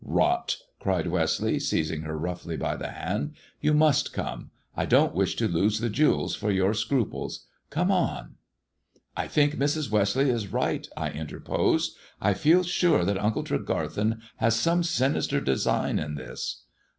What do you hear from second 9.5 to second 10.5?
Mrs. Westleigh is